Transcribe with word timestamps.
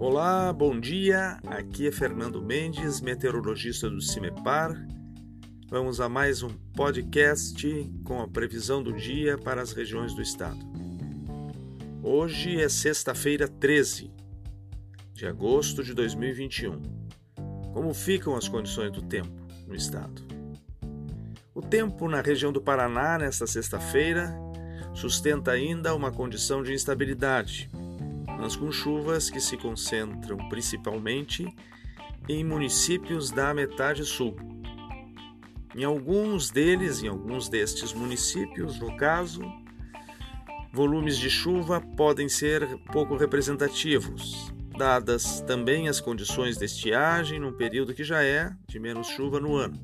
Olá, 0.00 0.52
bom 0.52 0.78
dia. 0.78 1.40
Aqui 1.44 1.88
é 1.88 1.90
Fernando 1.90 2.40
Mendes, 2.40 3.00
meteorologista 3.00 3.90
do 3.90 4.00
CIMEPAR. 4.00 4.86
Vamos 5.68 6.00
a 6.00 6.08
mais 6.08 6.40
um 6.40 6.50
podcast 6.76 7.66
com 8.04 8.22
a 8.22 8.28
previsão 8.28 8.80
do 8.80 8.92
dia 8.92 9.36
para 9.36 9.60
as 9.60 9.72
regiões 9.72 10.14
do 10.14 10.22
estado. 10.22 10.60
Hoje 12.00 12.60
é 12.60 12.68
sexta-feira, 12.68 13.48
13 13.48 14.08
de 15.14 15.26
agosto 15.26 15.82
de 15.82 15.92
2021. 15.92 16.80
Como 17.74 17.92
ficam 17.92 18.36
as 18.36 18.46
condições 18.46 18.92
do 18.92 19.02
tempo 19.02 19.48
no 19.66 19.74
estado? 19.74 20.22
O 21.52 21.60
tempo 21.60 22.08
na 22.08 22.20
região 22.20 22.52
do 22.52 22.62
Paraná 22.62 23.18
nesta 23.18 23.48
sexta-feira 23.48 24.32
sustenta 24.94 25.50
ainda 25.50 25.92
uma 25.92 26.12
condição 26.12 26.62
de 26.62 26.72
instabilidade 26.72 27.68
mas 28.38 28.54
com 28.54 28.70
chuvas 28.70 29.28
que 29.28 29.40
se 29.40 29.56
concentram 29.56 30.36
principalmente 30.48 31.46
em 32.28 32.44
municípios 32.44 33.30
da 33.30 33.52
metade 33.52 34.04
sul. 34.04 34.36
Em 35.74 35.84
alguns 35.84 36.50
deles, 36.50 37.02
em 37.02 37.08
alguns 37.08 37.48
destes 37.48 37.92
municípios, 37.92 38.78
no 38.78 38.96
caso, 38.96 39.42
volumes 40.72 41.18
de 41.18 41.30
chuva 41.30 41.80
podem 41.80 42.28
ser 42.28 42.66
pouco 42.92 43.16
representativos, 43.16 44.52
dadas 44.76 45.40
também 45.40 45.88
as 45.88 46.00
condições 46.00 46.56
de 46.56 46.64
estiagem 46.64 47.40
num 47.40 47.52
período 47.52 47.94
que 47.94 48.04
já 48.04 48.22
é 48.22 48.52
de 48.66 48.78
menos 48.78 49.08
chuva 49.08 49.40
no 49.40 49.56
ano. 49.56 49.78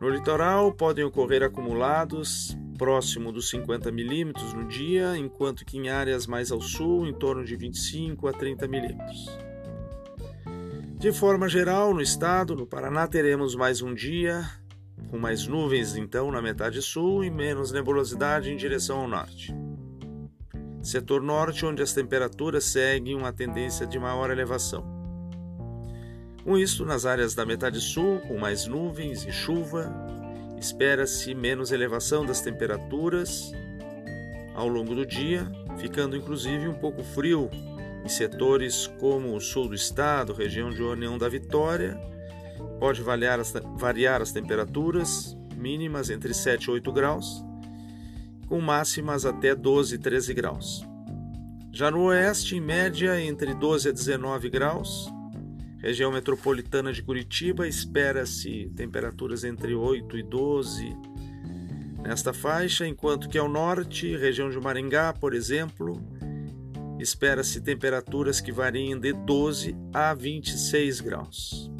No 0.00 0.08
litoral 0.08 0.72
podem 0.72 1.04
ocorrer 1.04 1.42
acumulados 1.42 2.56
próximo 2.76 3.32
dos 3.32 3.48
50 3.48 3.90
milímetros 3.90 4.52
no 4.52 4.66
dia, 4.66 5.16
enquanto 5.16 5.64
que 5.64 5.78
em 5.78 5.88
áreas 5.88 6.26
mais 6.26 6.50
ao 6.50 6.60
sul, 6.60 7.06
em 7.06 7.12
torno 7.12 7.44
de 7.44 7.56
25 7.56 8.28
a 8.28 8.32
30 8.32 8.68
milímetros. 8.68 9.26
De 10.98 11.12
forma 11.12 11.48
geral, 11.48 11.92
no 11.94 12.00
estado, 12.00 12.54
no 12.56 12.66
Paraná, 12.66 13.06
teremos 13.06 13.54
mais 13.54 13.82
um 13.82 13.94
dia 13.94 14.44
com 15.14 15.18
mais 15.18 15.46
nuvens 15.46 15.94
então 15.94 16.28
na 16.32 16.42
metade 16.42 16.82
sul 16.82 17.22
e 17.22 17.30
menos 17.30 17.70
nebulosidade 17.70 18.50
em 18.50 18.56
direção 18.56 18.98
ao 19.02 19.08
norte. 19.08 19.54
Setor 20.82 21.22
norte, 21.22 21.64
onde 21.64 21.82
as 21.82 21.92
temperaturas 21.92 22.64
seguem 22.64 23.14
uma 23.14 23.32
tendência 23.32 23.86
de 23.86 23.96
maior 23.96 24.28
elevação. 24.30 24.84
Com 26.42 26.58
isso, 26.58 26.84
nas 26.84 27.06
áreas 27.06 27.32
da 27.32 27.46
metade 27.46 27.80
sul, 27.80 28.18
com 28.26 28.36
mais 28.36 28.66
nuvens 28.66 29.24
e 29.24 29.30
chuva, 29.30 29.94
Espera-se 30.64 31.34
menos 31.34 31.72
elevação 31.72 32.24
das 32.24 32.40
temperaturas 32.40 33.52
ao 34.54 34.66
longo 34.66 34.94
do 34.94 35.04
dia, 35.04 35.46
ficando 35.76 36.16
inclusive 36.16 36.66
um 36.66 36.72
pouco 36.72 37.04
frio 37.04 37.50
em 38.02 38.08
setores 38.08 38.86
como 38.98 39.36
o 39.36 39.40
sul 39.42 39.68
do 39.68 39.74
estado, 39.74 40.32
região 40.32 40.70
de 40.70 40.82
União 40.82 41.18
da 41.18 41.28
Vitória. 41.28 42.00
Pode 42.80 43.02
variar 43.02 43.38
as, 43.40 43.52
variar 43.76 44.22
as 44.22 44.32
temperaturas 44.32 45.36
mínimas 45.54 46.08
entre 46.08 46.32
7 46.32 46.64
e 46.64 46.70
8 46.70 46.92
graus, 46.92 47.44
com 48.48 48.58
máximas 48.58 49.26
até 49.26 49.54
12 49.54 49.96
e 49.96 49.98
13 49.98 50.32
graus. 50.32 50.82
Já 51.70 51.90
no 51.90 52.04
oeste, 52.04 52.56
em 52.56 52.60
média, 52.62 53.20
entre 53.20 53.52
12 53.52 53.90
a 53.90 53.92
19 53.92 54.48
graus, 54.48 55.12
Região 55.84 56.10
metropolitana 56.10 56.94
de 56.94 57.02
Curitiba 57.02 57.68
espera-se 57.68 58.72
temperaturas 58.74 59.44
entre 59.44 59.74
8 59.74 60.16
e 60.16 60.22
12 60.22 60.96
nesta 62.02 62.32
faixa, 62.32 62.88
enquanto 62.88 63.28
que 63.28 63.36
ao 63.36 63.50
norte, 63.50 64.16
região 64.16 64.48
de 64.48 64.58
Maringá, 64.58 65.12
por 65.12 65.34
exemplo, 65.34 66.00
espera-se 66.98 67.60
temperaturas 67.60 68.40
que 68.40 68.50
variem 68.50 68.98
de 68.98 69.12
12 69.12 69.76
a 69.92 70.14
26 70.14 71.02
graus. 71.02 71.70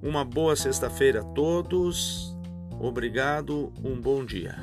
Uma 0.00 0.24
boa 0.24 0.54
sexta-feira 0.54 1.22
a 1.22 1.24
todos. 1.24 2.32
Obrigado, 2.78 3.72
um 3.82 4.00
bom 4.00 4.24
dia. 4.24 4.54